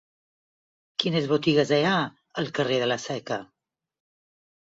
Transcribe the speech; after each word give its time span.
Quines 1.03 1.27
botigues 1.31 1.73
hi 1.77 1.79
ha 1.89 1.91
al 2.43 2.49
carrer 2.61 2.79
de 2.85 2.87
la 2.93 2.99
Seca? 3.05 3.39